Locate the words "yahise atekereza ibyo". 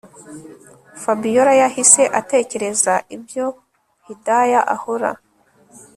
1.61-3.45